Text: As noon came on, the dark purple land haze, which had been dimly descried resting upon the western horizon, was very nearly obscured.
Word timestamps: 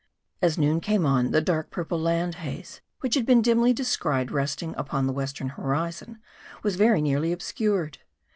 As 0.41 0.57
noon 0.57 0.79
came 0.81 1.05
on, 1.05 1.29
the 1.29 1.41
dark 1.41 1.69
purple 1.69 1.99
land 1.99 2.33
haze, 2.41 2.81
which 3.01 3.13
had 3.13 3.23
been 3.23 3.43
dimly 3.43 3.71
descried 3.71 4.31
resting 4.31 4.73
upon 4.75 5.05
the 5.05 5.13
western 5.13 5.49
horizon, 5.49 6.17
was 6.63 6.75
very 6.75 7.03
nearly 7.03 7.31
obscured. 7.31 7.99